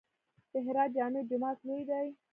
د 0.51 0.53
هرات 0.65 0.89
جامع 0.95 1.21
جومات 1.29 1.57
لوی 1.67 1.83
دی 1.89 2.07